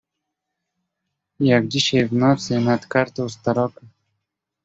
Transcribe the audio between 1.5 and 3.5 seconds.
dzisiaj w nocy nad kartą z